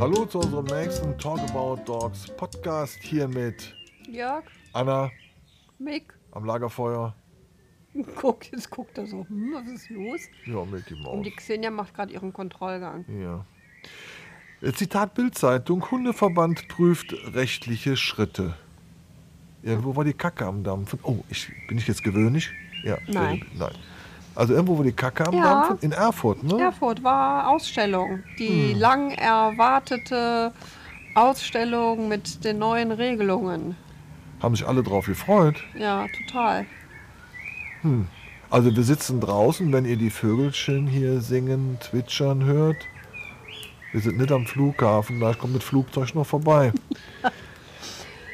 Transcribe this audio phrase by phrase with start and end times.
[0.00, 3.74] Hallo zu unserem nächsten Talk About Dogs Podcast hier mit
[4.08, 5.10] Jörg, Anna
[5.78, 7.14] Mick, am Lagerfeuer.
[8.16, 10.20] guck, jetzt guckt er so, hm, was ist los?
[10.46, 11.24] Ja, Milky Und Maus.
[11.24, 13.04] die Xenia macht gerade ihren Kontrollgang.
[13.08, 13.44] Ja.
[14.72, 18.54] Zitat Bildzeitung: Hundeverband prüft rechtliche Schritte.
[19.62, 20.98] Irgendwo war die Kacke am Dampfen.
[21.02, 22.50] Oh, ich, bin ich jetzt gewöhnlich?
[22.84, 22.96] Ja.
[23.06, 23.42] Nein.
[23.42, 23.72] äh, Nein.
[24.34, 25.42] Also irgendwo war die Kacke am Ja.
[25.66, 25.78] Dampfen?
[25.82, 26.60] In Erfurt, ne?
[26.62, 28.22] Erfurt war Ausstellung.
[28.38, 28.78] Die Hm.
[28.78, 30.52] lang erwartete
[31.14, 33.76] Ausstellung mit den neuen Regelungen.
[34.42, 35.56] Haben sich alle drauf gefreut.
[35.78, 36.64] Ja, total.
[38.50, 42.76] Also wir sitzen draußen, wenn ihr die Vögelchen hier singen, zwitschern hört.
[43.92, 46.72] Wir sind nicht am Flughafen, da kommt mit Flugzeug noch vorbei.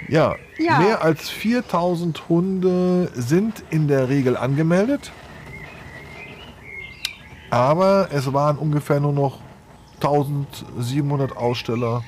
[0.08, 0.78] Ja, Ja.
[0.78, 5.10] mehr als 4000 Hunde sind in der Regel angemeldet.
[7.50, 9.38] Aber es waren ungefähr nur noch
[10.00, 12.02] 1700 Aussteller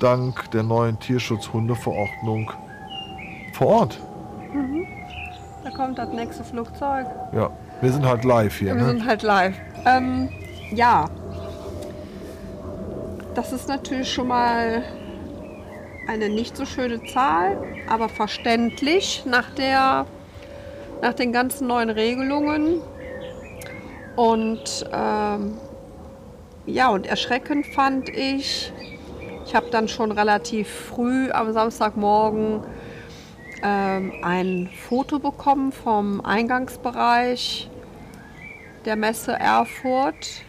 [0.00, 2.52] dank der neuen Tierschutzhundeverordnung
[3.54, 4.00] vor Ort.
[5.64, 7.06] Da kommt das nächste Flugzeug.
[7.32, 8.74] Ja, wir sind halt live hier.
[8.76, 8.86] Wir Ne?
[8.86, 9.54] sind halt live.
[9.84, 10.28] Ähm,
[10.70, 11.06] ja.
[13.34, 14.82] Das ist natürlich schon mal
[16.06, 20.06] eine nicht so schöne Zahl, aber verständlich nach, der,
[21.02, 22.80] nach den ganzen neuen Regelungen.
[24.14, 25.58] Und ähm,
[26.66, 28.72] ja, und erschreckend fand ich,
[29.44, 32.62] ich habe dann schon relativ früh am Samstagmorgen
[33.62, 37.70] ähm, ein Foto bekommen vom Eingangsbereich
[38.84, 40.45] der Messe Erfurt.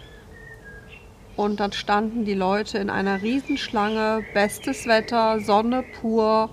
[1.37, 6.49] Und dann standen die Leute in einer Riesenschlange, bestes Wetter, Sonne pur.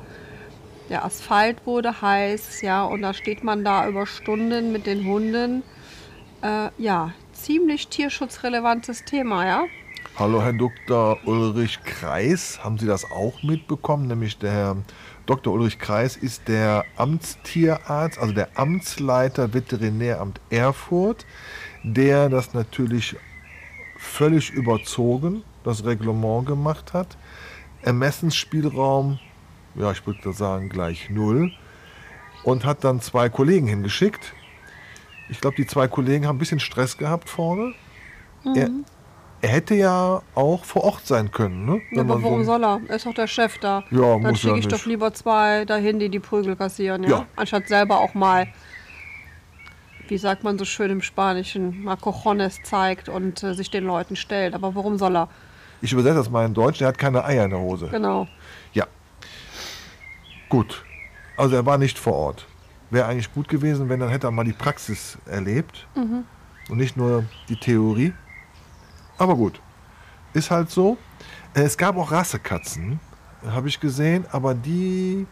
[0.90, 5.62] Der Asphalt wurde heiß, ja, und da steht man da über Stunden mit den Hunden.
[6.42, 9.64] Äh, ja, ziemlich tierschutzrelevantes Thema, ja.
[10.18, 11.18] Hallo, Herr Dr.
[11.24, 12.60] Ulrich Kreis.
[12.62, 14.06] Haben Sie das auch mitbekommen?
[14.06, 14.76] Nämlich der Herr
[15.24, 15.54] Dr.
[15.54, 21.24] Ulrich Kreis ist der Amtstierarzt, also der Amtsleiter Veterinäramt Erfurt,
[21.82, 23.16] der das natürlich
[24.04, 27.16] völlig überzogen, das Reglement gemacht hat.
[27.82, 29.18] Ermessensspielraum,
[29.74, 31.52] ja, ich würde sagen, gleich null.
[32.42, 34.34] Und hat dann zwei Kollegen hingeschickt.
[35.30, 37.72] Ich glaube, die zwei Kollegen haben ein bisschen Stress gehabt vorne.
[38.54, 38.68] Er,
[39.40, 41.80] er hätte ja auch vor Ort sein können, ne?
[41.92, 42.80] Ja, aber so warum ein- soll er?
[42.88, 43.84] Er ist doch der Chef da.
[43.90, 44.72] Ja, Dann muss ja schicke ich nicht.
[44.72, 47.08] doch lieber zwei dahin, die die Prügel kassieren, ja?
[47.10, 47.26] Ja.
[47.36, 48.48] Anstatt selber auch mal,
[50.08, 54.16] wie sagt man so schön im Spanischen, mal Cojones zeigt und äh, sich den Leuten
[54.16, 54.54] stellt.
[54.54, 55.28] Aber warum soll er?
[55.80, 57.88] Ich übersetze das mal in Deutsch, der hat keine Eier in der Hose.
[57.90, 58.26] Genau.
[58.72, 58.86] Ja.
[60.48, 60.84] Gut.
[61.36, 62.46] Also er war nicht vor Ort.
[62.90, 67.24] Wäre eigentlich gut gewesen, wenn dann hätte er mal die Praxis erlebt und nicht nur
[67.48, 68.12] die Theorie.
[69.18, 69.60] Aber gut.
[70.32, 70.96] Ist halt so.
[71.54, 73.00] Äh, Es gab auch Rassekatzen,
[73.46, 75.26] habe ich gesehen, aber die.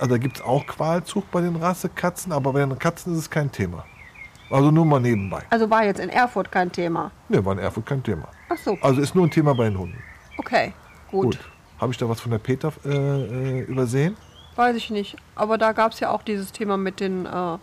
[0.00, 3.30] Also da gibt es auch Qualzucht bei den Rassekatzen, aber bei den Katzen ist es
[3.30, 3.84] kein Thema.
[4.50, 5.42] Also nur mal nebenbei.
[5.50, 7.10] Also war jetzt in Erfurt kein Thema.
[7.28, 8.26] Ne, war in Erfurt kein Thema.
[8.48, 9.98] Ach so, Also ist nur ein Thema bei den Hunden.
[10.38, 10.72] okay,
[11.10, 11.36] gut.
[11.36, 11.38] Gut.
[11.78, 14.16] Habe ich da was von der Peter äh, äh, übersehen?
[14.56, 15.16] Weiß ich nicht.
[15.34, 17.58] Aber da gab es ja auch dieses Thema mit den äh,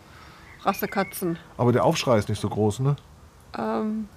[0.62, 1.40] Rassekatzen.
[1.58, 2.96] Aber der Aufschrei ist nicht so groß, ne?
[3.58, 4.08] Ähm,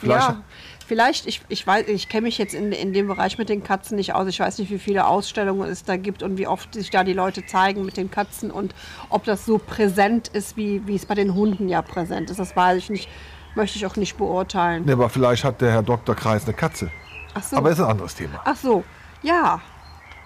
[0.00, 0.42] Vielleicht- ja,
[0.86, 3.96] vielleicht, ich, ich weiß, ich kenne mich jetzt in, in dem Bereich mit den Katzen
[3.96, 4.26] nicht aus.
[4.28, 7.12] Ich weiß nicht, wie viele Ausstellungen es da gibt und wie oft sich da die
[7.12, 8.74] Leute zeigen mit den Katzen und
[9.10, 12.38] ob das so präsent ist, wie, wie es bei den Hunden ja präsent ist.
[12.40, 13.08] Das weiß ich nicht,
[13.54, 14.84] möchte ich auch nicht beurteilen.
[14.84, 16.14] Ne, aber vielleicht hat der Herr Dr.
[16.14, 16.90] Kreis eine Katze.
[17.34, 17.56] Ach so.
[17.56, 18.40] Aber ist ein anderes Thema.
[18.44, 18.82] Ach so,
[19.22, 19.60] ja,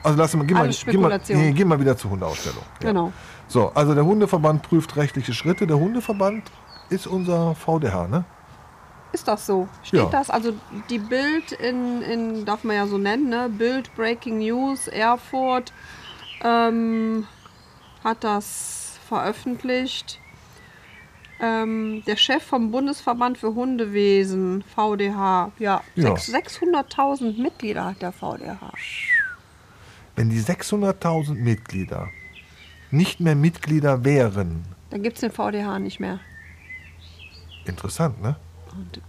[0.02, 2.62] Also lass mal, geh mal, geh mal, nee, geh mal wieder zur Hundeausstellung.
[2.82, 2.88] Ja.
[2.88, 3.12] genau.
[3.48, 5.66] So, also der Hundeverband prüft rechtliche Schritte.
[5.66, 6.44] Der Hundeverband
[6.90, 8.24] ist unser VDH, ne?
[9.14, 9.68] Ist das so?
[9.84, 10.06] Steht Ja.
[10.06, 10.28] das?
[10.28, 10.54] Also
[10.90, 13.48] die Bild in, in, darf man ja so nennen, ne?
[13.48, 15.72] Bild Breaking News Erfurt
[16.42, 17.24] ähm,
[18.02, 20.18] hat das veröffentlicht.
[21.40, 26.16] Ähm, der Chef vom Bundesverband für Hundewesen, VDH, ja, Ja.
[26.16, 28.72] sechs- 600.000 Mitglieder hat der VDH.
[30.16, 32.08] Wenn die 600.000 Mitglieder
[32.90, 36.18] nicht mehr Mitglieder wären, Dann gibt es den VDH nicht mehr.
[37.64, 38.36] interessant, ne?
[38.76, 39.00] Und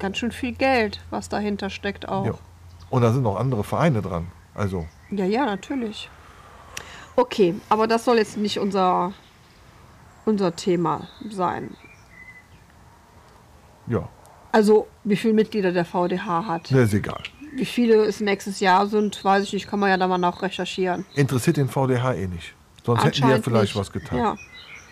[0.00, 2.26] ganz schön viel Geld, was dahinter steckt auch.
[2.26, 2.32] Ja.
[2.90, 4.28] Und da sind noch andere Vereine dran.
[4.54, 6.08] Also, Ja, ja, natürlich.
[7.16, 9.12] Okay, aber das soll jetzt nicht unser,
[10.24, 11.76] unser Thema sein.
[13.86, 14.08] ja,
[14.52, 16.70] Also, wie viele Mitglieder der VDH hat.
[16.70, 17.22] ne, ist egal.
[17.54, 20.42] Wie viele es nächstes Jahr sind, weiß ich nicht, kann man ja da mal noch
[20.42, 21.04] recherchieren.
[21.14, 22.54] Interessiert den VDH eh nicht.
[22.84, 23.76] Sonst hätten die ja vielleicht nicht.
[23.76, 24.18] was getan.
[24.18, 24.36] Ja.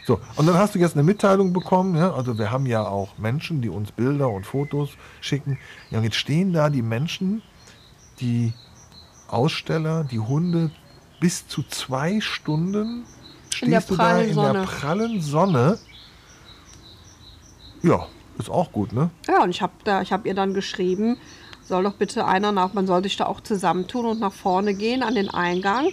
[0.06, 1.96] So, und dann hast du jetzt eine Mitteilung bekommen.
[1.96, 2.14] Ja?
[2.14, 5.58] Also wir haben ja auch Menschen, die uns Bilder und Fotos schicken.
[5.90, 7.42] Ja, und jetzt stehen da die Menschen,
[8.20, 8.52] die
[9.26, 10.70] Aussteller, die Hunde
[11.18, 13.04] bis zu zwei Stunden
[13.50, 14.62] der stehst du da in der Sonne.
[14.62, 15.78] prallen Sonne.
[17.82, 18.06] Ja,
[18.38, 19.10] ist auch gut, ne?
[19.26, 21.16] Ja, und ich habe hab ihr dann geschrieben,
[21.64, 25.02] soll doch bitte einer nach, man soll sich da auch zusammentun und nach vorne gehen
[25.02, 25.88] an den Eingang.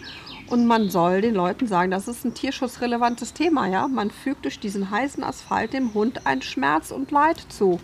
[0.49, 3.87] Und man soll den Leuten sagen, das ist ein tierschutzrelevantes Thema, ja.
[3.87, 7.79] Man fügt durch diesen heißen Asphalt dem Hund ein Schmerz und Leid zu.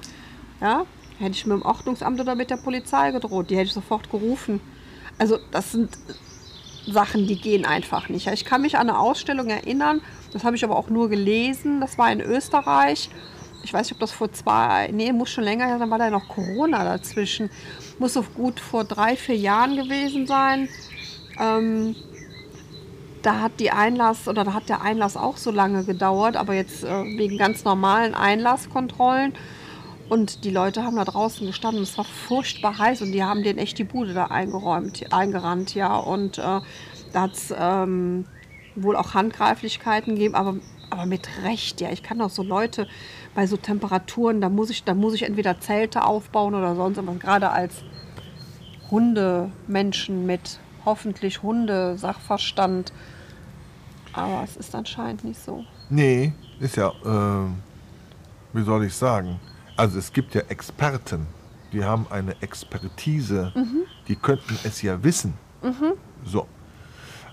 [0.62, 0.86] Ja,
[1.20, 4.60] hätte ich mit dem Ordnungsamt oder mit der Polizei gedroht, die hätte ich sofort gerufen.
[5.18, 5.90] Also das sind
[6.86, 8.26] Sachen, die gehen einfach nicht.
[8.26, 10.02] Ja, Ich kann mich an eine Ausstellung erinnern,
[10.34, 13.10] das habe ich aber auch nur gelesen, das war in Österreich.
[13.64, 16.10] Ich weiß nicht, ob das vor zwei, nee, muss schon länger her, dann war da
[16.10, 17.50] noch Corona dazwischen.
[18.00, 20.70] Muss so gut vor drei, vier Jahren gewesen sein.
[21.38, 21.96] Ähm,
[23.21, 26.83] da hat die Einlass oder da hat der Einlass auch so lange gedauert, aber jetzt
[26.83, 29.33] äh, wegen ganz normalen Einlasskontrollen.
[30.10, 31.83] Und die Leute haben da draußen gestanden.
[31.83, 35.95] Es war furchtbar heiß und die haben denen echt die Bude da eingeräumt, eingerannt, ja.
[35.95, 38.25] Und äh, da hat es ähm,
[38.75, 40.56] wohl auch Handgreiflichkeiten gegeben, aber,
[40.89, 41.92] aber mit Recht, ja.
[41.92, 42.88] Ich kann auch so Leute
[43.36, 47.19] bei so Temperaturen, da muss ich, da muss ich entweder Zelte aufbauen oder sonst was.
[47.19, 47.83] Gerade als
[48.89, 52.94] Hundemenschen mit hoffentlich Hunde-Sachverstand.
[54.14, 55.64] Aber es ist anscheinend nicht so.
[55.90, 57.56] Nee, ist ja, ähm,
[58.54, 59.40] wie soll ich sagen?
[59.78, 61.28] Also es gibt ja Experten,
[61.72, 63.54] die haben eine Expertise,
[64.08, 65.36] die könnten es ja wissen.
[66.26, 66.48] So.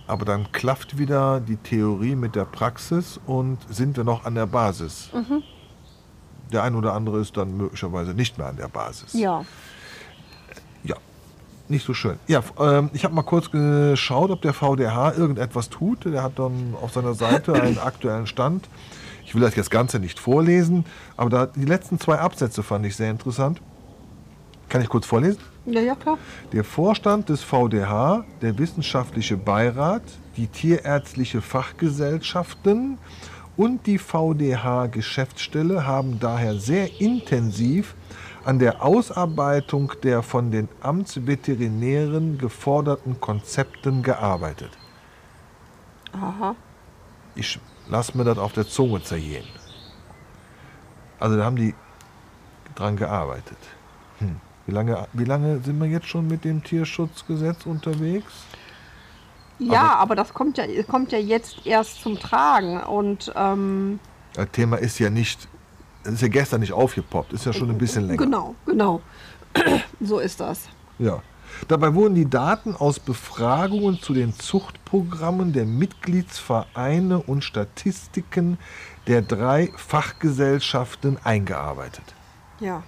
[0.06, 4.46] Aber dann klafft wieder die Theorie mit der Praxis und sind wir noch an der
[4.46, 5.10] Basis.
[6.52, 9.14] Der ein oder andere ist dann möglicherweise nicht mehr an der Basis.
[9.14, 9.44] Ja,
[11.70, 12.18] nicht so schön.
[12.26, 16.04] Ja, ähm, ich habe mal kurz geschaut, ob der VDH irgendetwas tut.
[16.04, 18.68] Der hat dann auf seiner Seite einen aktuellen Stand.
[19.24, 20.84] Ich will das jetzt Ganze nicht vorlesen,
[21.16, 23.60] aber da, die letzten zwei Absätze fand ich sehr interessant.
[24.68, 25.38] Kann ich kurz vorlesen?
[25.66, 26.18] Ja, ja, klar.
[26.52, 30.02] Der Vorstand des VDH, der wissenschaftliche Beirat,
[30.36, 32.98] die tierärztliche Fachgesellschaften
[33.56, 37.94] und die VDH-Geschäftsstelle haben daher sehr intensiv
[38.46, 44.70] an der Ausarbeitung der von den Amtsveterinären geforderten Konzepten gearbeitet.
[46.12, 46.54] Aha.
[47.34, 47.58] Ich
[47.88, 49.44] lasse mir das auf der Zunge zergehen.
[51.18, 51.74] Also da haben die
[52.76, 53.58] dran gearbeitet.
[54.20, 54.36] Hm.
[54.66, 58.32] Wie, lange, wie lange sind wir jetzt schon mit dem Tierschutzgesetz unterwegs?
[59.58, 62.80] Ja, aber, das kommt ja, kommt ja jetzt erst zum Tragen.
[62.80, 63.98] Und ähm,
[64.34, 65.48] Das Thema ist ja nicht,
[66.06, 68.22] es ist ja gestern nicht aufgepoppt, ist ja schon ein bisschen länger.
[68.24, 69.00] genau, genau.
[70.00, 70.68] so ist das.
[70.98, 71.22] Ja.
[71.68, 78.58] Dabei wurden die Daten aus Befragungen zu den Zuchtprogrammen der Mitgliedsvereine und Statistiken
[79.06, 82.04] der drei Fachgesellschaften eingearbeitet.
[82.60, 82.82] Ja.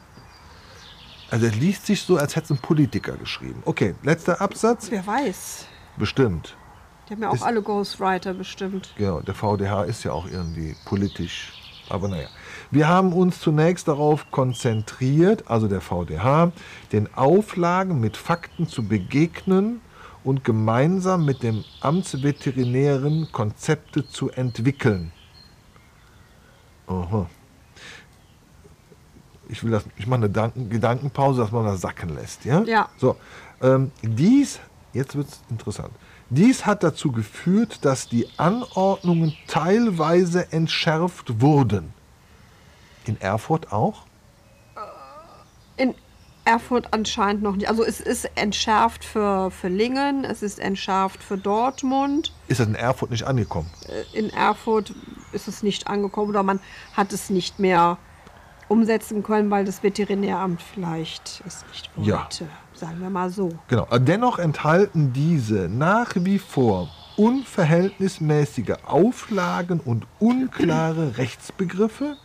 [1.30, 3.62] Also es liest sich so, als hätte es ein Politiker geschrieben.
[3.64, 4.90] Okay, letzter Absatz.
[4.90, 5.66] Wer weiß.
[5.96, 6.56] Bestimmt.
[7.08, 8.92] Die haben ja auch Ist- alle Ghostwriter bestimmt.
[8.96, 11.52] Genau, der VDH ist ja auch irgendwie politisch.
[11.90, 12.28] Aber naja.
[12.70, 16.52] Wir haben uns zunächst darauf konzentriert, also der VDH,
[16.92, 19.80] den Auflagen mit Fakten zu begegnen
[20.22, 25.12] und gemeinsam mit dem Amtsveterinären Konzepte zu entwickeln.
[26.86, 27.26] Aha.
[29.48, 32.44] Ich will das, ich mache eine Danken, Gedankenpause, dass man das sacken lässt.
[32.44, 32.62] Ja.
[32.64, 32.88] Ja.
[32.98, 33.16] So,
[33.62, 34.60] ähm, dies,
[34.92, 35.90] jetzt wird es interessant.
[36.30, 41.94] Dies hat dazu geführt, dass die Anordnungen teilweise entschärft wurden.
[43.06, 44.02] In Erfurt auch?
[45.78, 45.94] In
[46.44, 47.68] Erfurt anscheinend noch nicht.
[47.68, 52.34] Also es ist entschärft für, für Lingen, es ist entschärft für Dortmund.
[52.48, 53.70] Ist das in Erfurt nicht angekommen?
[53.86, 54.94] Äh, In Erfurt
[55.32, 56.60] ist es nicht angekommen oder man
[56.94, 57.96] hat es nicht mehr
[58.68, 62.10] umsetzen können, weil das Veterinäramt vielleicht es nicht wollte.
[62.10, 62.28] Ja.
[62.74, 63.50] Sagen wir mal so.
[63.68, 63.86] Genau.
[63.98, 72.16] Dennoch enthalten diese nach wie vor unverhältnismäßige Auflagen und unklare Rechtsbegriffe,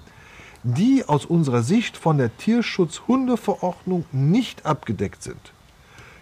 [0.63, 5.53] die aus unserer Sicht von der Tierschutzhundeverordnung nicht abgedeckt sind.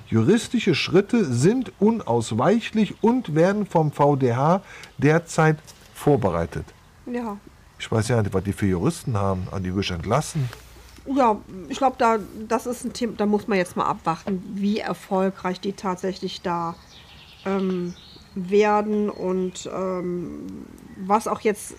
[0.07, 4.61] Juristische Schritte sind unausweichlich und werden vom VDH
[4.97, 5.57] derzeit
[5.93, 6.65] vorbereitet.
[7.05, 7.37] Ja.
[7.81, 10.47] Ich weiß ja nicht, was die für Juristen haben, an die ich entlassen.
[11.07, 14.77] Ja, ich glaube, da, das ist ein Thema, da muss man jetzt mal abwarten, wie
[14.77, 16.75] erfolgreich die tatsächlich da
[17.43, 17.95] ähm,
[18.35, 21.73] werden und ähm, was auch jetzt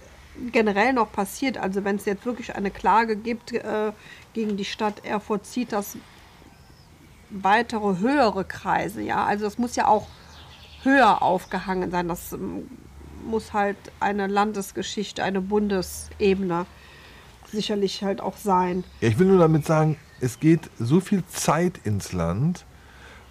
[0.51, 1.57] generell noch passiert.
[1.57, 3.93] Also wenn es jetzt wirklich eine Klage gibt äh,
[4.33, 5.97] gegen die Stadt Erfurt, zieht das
[7.31, 9.25] weitere höhere Kreise, ja.
[9.25, 10.09] Also das muss ja auch
[10.83, 12.09] höher aufgehangen sein.
[12.09, 12.69] Das ähm,
[13.25, 16.67] muss halt eine Landesgeschichte, eine Bundesebene
[17.51, 18.85] sicherlich halt auch sein.
[19.01, 22.65] Ja, ich will nur damit sagen, es geht so viel Zeit ins Land,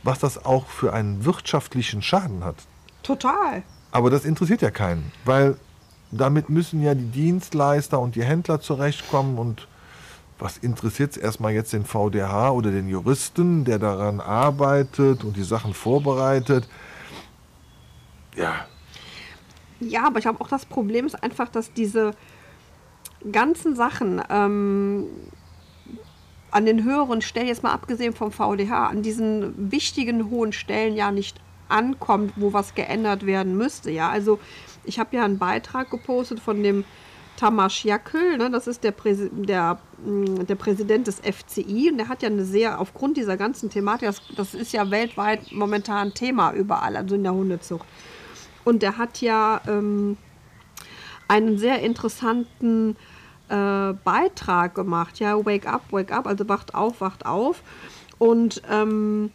[0.03, 2.55] was das auch für einen wirtschaftlichen Schaden hat.
[3.03, 3.63] Total.
[3.91, 5.57] Aber das interessiert ja keinen, weil
[6.11, 9.67] damit müssen ja die Dienstleister und die Händler zurechtkommen und
[10.39, 15.43] was interessiert es erstmal jetzt den VDH oder den Juristen, der daran arbeitet und die
[15.43, 16.67] Sachen vorbereitet?
[18.35, 18.65] Ja.
[19.81, 22.11] Ja, aber ich glaube auch das Problem ist einfach, dass diese
[23.31, 25.07] ganzen Sachen ähm,
[26.51, 31.11] an den höheren Stellen, jetzt mal abgesehen vom VDH, an diesen wichtigen hohen Stellen ja
[31.11, 33.89] nicht ankommt, wo was geändert werden müsste.
[33.89, 34.39] Ja, also
[34.83, 36.83] ich habe ja einen Beitrag gepostet von dem
[37.37, 42.07] Tamas Jakel, ne, das ist der, Präsi der, mm, der Präsident des FCI und der
[42.07, 46.53] hat ja eine sehr, aufgrund dieser ganzen Thematik, das, das ist ja weltweit momentan Thema
[46.53, 47.87] überall, also in der Hundezucht.
[48.63, 50.17] Und der hat ja ähm,
[51.27, 52.95] einen sehr interessanten
[53.49, 57.61] äh, Beitrag gemacht, ja, Wake Up, Wake Up, also wacht auf, wacht auf.
[58.17, 59.31] Und ähm,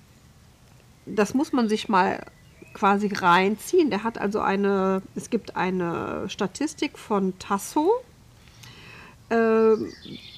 [1.06, 2.24] das muss man sich mal
[2.72, 3.90] quasi reinziehen.
[3.90, 7.90] Der hat also eine, es gibt eine Statistik von Tasso,
[9.30, 9.36] äh,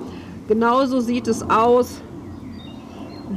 [0.48, 2.02] genauso sieht es aus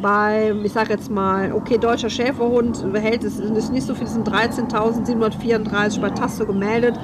[0.01, 4.27] beim, ich sage jetzt mal, okay, deutscher Schäferhund behält es ist nicht so viel, sind
[4.27, 7.00] 13.734 bei Tasso gemeldet.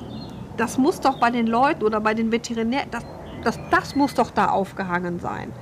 [0.55, 3.03] das muss doch bei den Leuten oder bei den Veterinären, das,
[3.47, 5.53] das, das muss doch da aufgehangen sein.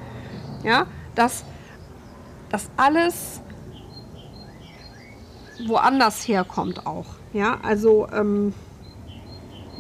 [0.64, 1.46] Ja, dass
[2.50, 3.42] das alles
[5.68, 7.06] woanders herkommt auch.
[7.32, 8.54] Ja, also ähm,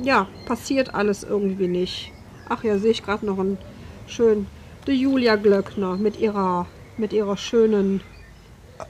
[0.03, 2.11] ja, passiert alles irgendwie nicht.
[2.47, 3.57] Ach ja, sehe ich gerade noch ein
[4.05, 4.45] schön
[4.85, 8.01] die Julia Glöckner mit ihrer mit ihrer schönen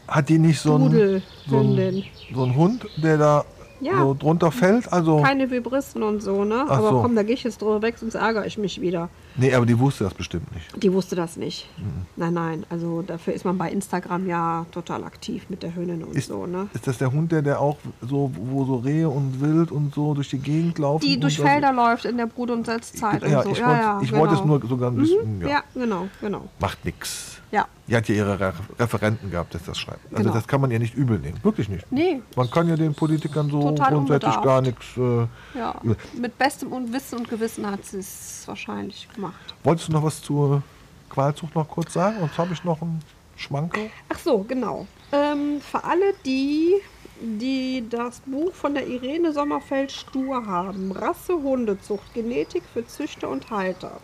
[0.09, 2.03] Hat die nicht so einen, so, einen,
[2.33, 3.45] so einen Hund, der da
[3.81, 3.99] Ja.
[3.99, 4.91] so drunter fällt?
[4.93, 6.65] Also, Keine Vibristen und so, ne?
[6.67, 7.01] Ach Aber so.
[7.01, 9.09] komm, da gehe ich jetzt drüber weg, sonst ärgere ich mich wieder.
[9.35, 10.81] nee, aber die wusste das bestimmt nicht.
[10.81, 11.67] Die wusste das nicht.
[11.77, 12.05] Mhm.
[12.15, 12.63] Nein, nein.
[12.69, 16.45] Also dafür ist man bei Instagram ja total aktiv mit der Hündin und Ist, so,
[16.45, 16.67] ne?
[16.73, 20.13] ist das der Hund, der, der auch so, wo so Rehe und Wild und so
[20.13, 21.05] durch die Gegend laufen?
[21.05, 23.49] Die durch Felder läuft in der Brut- und Setzzeit Ja, und so.
[23.51, 24.21] ich ja, wollte ja, ich genau.
[24.21, 25.41] wollte es nur sogar ein bisschen.
[25.41, 25.47] Ja.
[25.49, 25.63] Ja.
[25.73, 26.41] genau, genau.
[26.59, 27.41] Macht nix.
[27.51, 27.67] Ja.
[27.87, 30.05] Die hat ja ihre Re Referenten gehabt, dass das schreibt.
[30.11, 30.33] Also Genau.
[30.33, 31.37] das kann man ihr nicht übel nehmen.
[31.43, 31.85] Wirklich nicht.
[31.91, 32.21] Nee.
[32.35, 34.43] Man kann ja den Politikern so Total grundsätzlich unbedarft.
[34.43, 34.85] gar nichts.
[34.97, 35.75] Äh, Ja.
[36.13, 39.53] Mit bestem Wissen und Gewissen hat sie es wahrscheinlich gemacht.
[39.63, 40.63] Wolltest du noch was zur
[41.09, 42.17] Qualzucht noch kurz sagen?
[42.19, 43.01] Sonst habe ich noch einen
[43.35, 43.89] Schmankerl.
[44.09, 44.87] Ach so, genau.
[45.11, 46.73] Ähm, für alle die,
[47.21, 53.99] die das Buch von der Irene Sommerfeld-Stur haben, Rasse Hundezucht, Genetik für Züchter und Halter.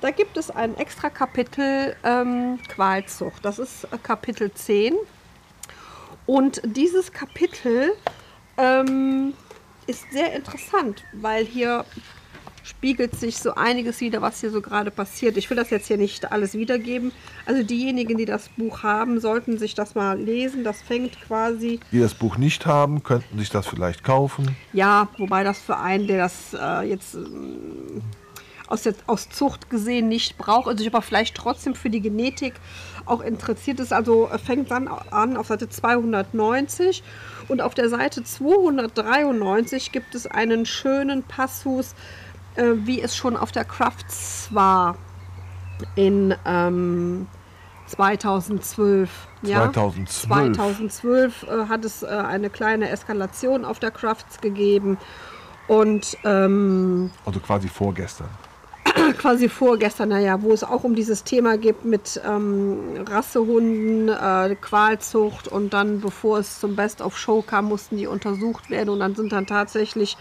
[0.00, 3.44] Da gibt es ein extra Kapitel ähm, Qualzucht.
[3.44, 4.94] Das ist äh, Kapitel 10.
[6.26, 7.92] Und dieses Kapitel
[8.58, 9.32] ähm,
[9.86, 11.84] ist sehr interessant, weil hier
[12.62, 15.36] spiegelt sich so einiges wieder, was hier so gerade passiert.
[15.36, 17.12] Ich will das jetzt hier nicht alles wiedergeben.
[17.46, 20.64] Also diejenigen, die das Buch haben, sollten sich das mal lesen.
[20.64, 24.56] Das fängt quasi, Die das Buch nicht haben, könnten sich das vielleicht kaufen.
[24.72, 28.02] ja, wobei das für einen, der das äh, jetzt ähm,
[28.66, 32.54] aus, der, aus Zucht gesehen nicht braucht, also sich aber vielleicht trotzdem für die Genetik
[33.04, 33.92] auch interessiert ist.
[33.92, 37.02] Also äh, fängt dann an auf Seite 290
[37.48, 41.94] und auf der Seite 293 gibt es einen schönen Passus,
[42.56, 44.96] äh, wie es schon auf der Crafts war
[45.94, 47.26] in ähm,
[47.86, 49.10] 2012.
[49.42, 49.72] Ja?
[49.72, 50.56] 2012.
[50.56, 54.98] 2012 äh, hat es äh, eine kleine Eskalation auf der Crafts gegeben
[55.68, 58.28] und ähm, Also quasi vorgestern.
[59.18, 65.48] quasi vorgestern, naja, wo es auch um dieses Thema geht mit ähm, Rassehunden, äh, Qualzucht
[65.48, 69.14] und dann, bevor es zum Best of Show kam, mussten die untersucht werden und dann
[69.14, 70.16] sind dann tatsächlich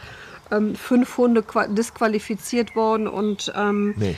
[0.51, 4.17] ähm, fünf Hunde qua- disqualifiziert worden und ähm, Nee.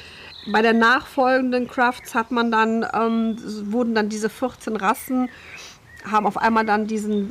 [0.52, 3.38] bei der nachfolgenden Crafts hat man dann, ähm,
[3.72, 5.30] wurden dann diese 14 Rassen,
[6.10, 7.30] haben auf einmal dann diesen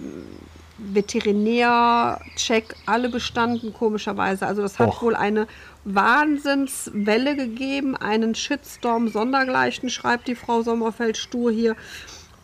[0.79, 4.47] Veterinärcheck alle bestanden, komischerweise.
[4.47, 5.03] Also das hat Och.
[5.03, 5.47] wohl eine
[5.85, 11.77] Wahnsinnswelle gegeben, einen Shitstorm sondergleichen, schreibt die Frau Sommerfeld stur hier,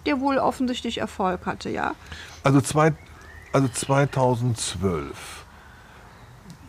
[0.06, 1.94] der wohl offensichtlich Erfolg hatte, ja.
[2.42, 2.92] Also, zwei,
[3.52, 5.42] also 2012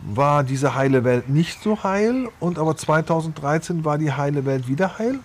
[0.05, 4.97] war diese heile Welt nicht so heil und aber 2013 war die heile Welt wieder
[4.97, 5.19] heil?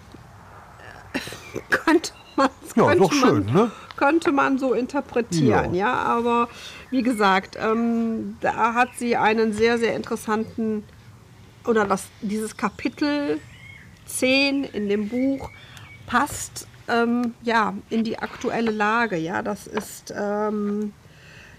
[1.71, 3.71] könnte man, Ja, doch schön, ne?
[3.99, 5.87] Könnte man so interpretieren, Ja.
[5.89, 5.93] ja.
[5.95, 6.49] Aber
[6.91, 10.85] wie gesagt, ähm, da hat sie einen sehr, sehr interessanten,
[11.67, 13.39] oder das, dieses Kapitel
[14.07, 15.51] 10 in dem Buch
[16.07, 19.43] passt ähm, ja in die aktuelle Lage, ja.
[19.43, 20.93] Das ist, ähm,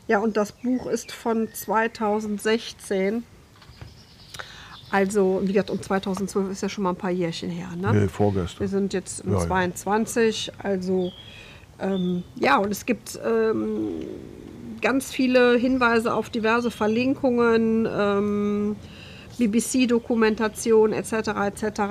[0.07, 3.23] ja, und das Buch ist von 2016.
[4.91, 7.93] Also, wie gesagt, und 2012 ist ja schon mal ein paar Jährchen her, ne?
[7.93, 8.61] Nee, vorgestern.
[8.61, 9.39] Wir sind jetzt Ja, ja.
[9.39, 11.11] 22, also
[11.81, 14.05] ähm, ja, und es gibt ähm,
[14.81, 18.75] ganz viele Hinweise auf diverse Verlinkungen, ähm,
[19.37, 21.11] BBC-Dokumentation etc.
[21.47, 21.81] etc.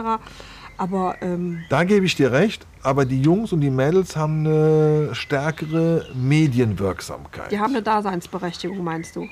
[0.78, 2.66] Aber ähm, Da gebe ich dir recht.
[2.84, 7.52] Aber die Jungs und die Mädels haben eine stärkere Medienwirksamkeit.
[7.52, 9.28] die haben eine Daseinsberechtigung, meinst du?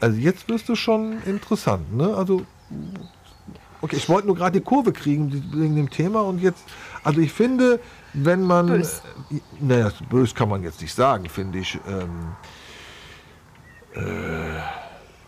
[0.00, 2.14] Also jetzt wirst du schon interessant, ne?
[2.16, 2.42] Also
[3.84, 6.64] okay, ich wollte nur gerade die Kurve kriegen wegen dem Thema und jetzt,
[7.02, 7.80] also ich finde,
[8.12, 9.02] wenn man, Bös.
[9.30, 11.78] äh, naja, bös kann man jetzt nicht sagen, finde ich.
[11.86, 12.32] Ähm,
[13.94, 14.60] äh,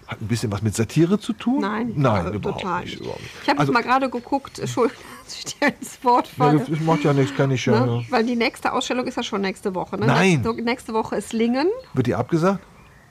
[0.07, 1.61] hat ein bisschen was mit Satire zu tun?
[1.61, 3.01] Nein, nein, äh, überhaupt total nicht.
[3.01, 3.33] Überhaupt nicht.
[3.43, 6.59] Ich habe also, jetzt mal gerade geguckt, Entschuldigung, dass ich dir ins Wort ja, falle.
[6.61, 7.85] das, das macht ja nichts, kann ich ja.
[7.85, 8.05] ne?
[8.09, 9.99] Weil die nächste Ausstellung ist ja schon nächste Woche.
[9.99, 10.07] Ne?
[10.07, 10.43] Nein.
[10.43, 11.69] Nächste, nächste Woche ist Lingen.
[11.93, 12.63] Wird die abgesagt?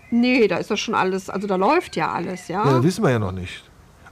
[0.10, 2.64] Nee, da ist das schon alles, also da läuft ja alles, ja.
[2.64, 3.65] Ja, das wissen wir ja noch nicht.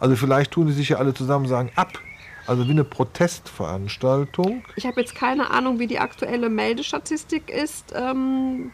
[0.03, 1.97] Also vielleicht tun die sich ja alle zusammen sagen ab.
[2.45, 4.61] Also wie eine Protestveranstaltung.
[4.75, 7.93] Ich habe jetzt keine Ahnung, wie die aktuelle Meldestatistik ist.
[7.95, 8.73] Ähm,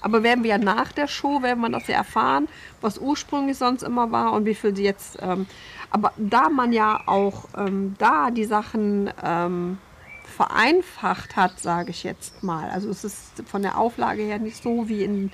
[0.00, 2.46] aber werden wir ja nach der Show, werden wir das ja erfahren,
[2.80, 5.18] was ursprünglich sonst immer war und wie viel sie jetzt.
[5.20, 5.46] Ähm,
[5.90, 9.78] aber da man ja auch ähm, da die Sachen ähm,
[10.22, 12.70] vereinfacht hat, sage ich jetzt mal.
[12.70, 15.32] Also es ist von der Auflage her nicht so wie in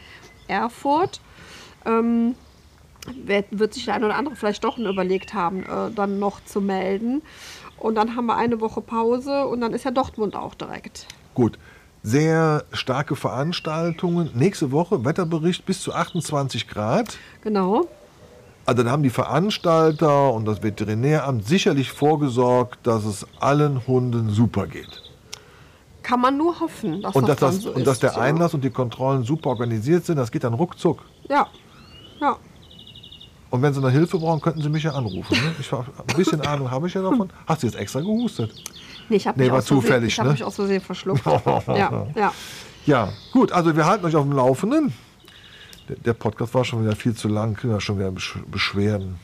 [0.49, 1.21] Erfurt.
[1.85, 2.35] Ähm,
[3.25, 7.23] wird, sich der eine oder andere vielleicht doch überlegt haben, äh, dann noch zu melden.
[7.79, 11.07] Und dann haben wir eine Woche Pause und dann ist ja Dortmund auch direkt.
[11.35, 11.59] Gut.
[12.03, 14.31] Sehr starke Veranstaltungen.
[14.35, 17.17] Nächste Woche Wetterbericht bis zu 28 Grad.
[17.43, 17.89] Genau.
[18.67, 24.67] Also dann haben die Veranstalter und das Veterinäramt sicherlich vorgesorgt, dass es allen Hunden super
[24.67, 25.03] geht.
[26.03, 27.87] Kann man nur hoffen, dass Und das, dass, dann das, so und ist.
[27.87, 28.19] dass der ja.
[28.19, 31.03] Einlass und die Kontrollen super organisiert sind, das geht dann ruckzuck.
[31.29, 31.47] Ja.
[32.21, 32.37] Ja.
[33.55, 35.33] Und wenn Sie noch Hilfe brauchen, könnten Sie mich ja anrufen.
[35.33, 35.55] Ne?
[35.61, 35.85] Ich, ein
[36.17, 37.31] bisschen Ahnung habe ich ja davon.
[37.47, 38.53] Hast du jetzt extra gehustet?
[39.09, 40.33] Nee, ich habe Nee, mich, war zufällig, ich hab ne?
[40.33, 41.25] mich aus Versehen verschluckt.
[41.69, 42.33] ja, ja.
[42.85, 44.93] Ja, gut, also wir halten euch auf dem Laufenden.
[45.89, 49.21] Der, der Podcast war schon wieder viel zu lang, kriegen wir schon wieder Besch Beschwerden.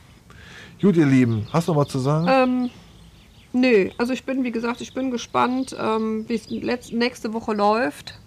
[0.81, 2.27] Gut, ihr Lieben, hast du noch was zu sagen?
[2.29, 2.69] Ähm,
[3.51, 8.17] nö, also ich bin, wie gesagt, ich bin gespannt, ähm, wie es nächste Woche läuft.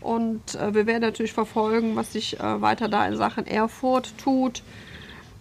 [0.00, 4.64] Und äh, wir werden natürlich verfolgen, was sich äh, weiter da in Sachen Erfurt tut.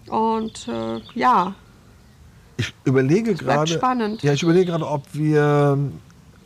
[0.07, 1.53] Und äh, ja,
[2.57, 3.71] Ich überlege gerade.
[3.71, 4.21] spannend.
[4.23, 5.77] Ja, ich überlege gerade, ob wir,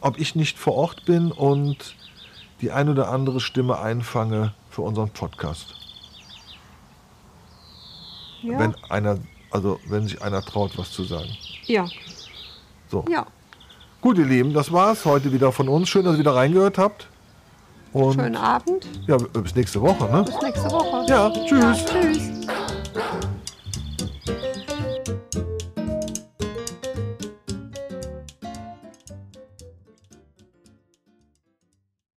[0.01, 1.95] ob ich nicht vor Ort bin und
[2.61, 5.73] die ein oder andere Stimme einfange für unseren Podcast.
[8.41, 9.17] ja, Wenn einer,
[9.51, 11.29] also wenn sich einer traut, was zu sagen.
[11.65, 11.85] ja,
[12.89, 13.03] So.
[13.09, 13.25] ja.
[13.99, 15.89] Gut, ihr Lieben, das war's heute wieder von uns.
[15.89, 17.07] Schön, dass ihr wieder reingehört habt.
[17.93, 18.85] Und Schönen Abend.
[19.07, 20.23] ja, bis nächste Woche, ne?
[20.23, 21.05] Bis nächste Woche.
[21.09, 21.59] Ja, tschüss.
[21.61, 22.29] Ja, tschüss.